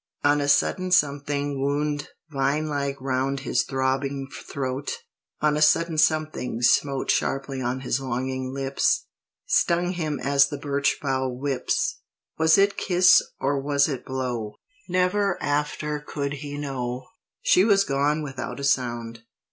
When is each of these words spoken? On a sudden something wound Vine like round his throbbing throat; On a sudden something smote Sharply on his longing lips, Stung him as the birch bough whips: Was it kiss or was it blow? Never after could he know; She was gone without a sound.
On 0.23 0.41
a 0.41 0.47
sudden 0.47 0.89
something 0.89 1.61
wound 1.61 2.07
Vine 2.31 2.65
like 2.65 2.99
round 2.99 3.41
his 3.41 3.61
throbbing 3.61 4.27
throat; 4.51 4.89
On 5.41 5.55
a 5.55 5.61
sudden 5.61 5.99
something 5.99 6.59
smote 6.63 7.11
Sharply 7.11 7.61
on 7.61 7.81
his 7.81 8.01
longing 8.01 8.51
lips, 8.51 9.05
Stung 9.45 9.91
him 9.91 10.19
as 10.19 10.47
the 10.47 10.57
birch 10.57 10.97
bough 11.03 11.29
whips: 11.29 11.99
Was 12.39 12.57
it 12.57 12.77
kiss 12.77 13.21
or 13.39 13.61
was 13.61 13.87
it 13.87 14.03
blow? 14.03 14.55
Never 14.89 15.37
after 15.39 15.99
could 15.99 16.33
he 16.41 16.57
know; 16.57 17.05
She 17.43 17.63
was 17.63 17.83
gone 17.83 18.23
without 18.23 18.59
a 18.59 18.63
sound. 18.63 19.21